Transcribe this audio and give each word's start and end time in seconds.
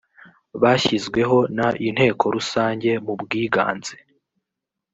bashyizweho 0.61 1.37
n 1.55 1.57
inteko 1.87 2.25
rusange 2.35 2.91
mu 3.05 3.13
bwiganze 3.21 3.95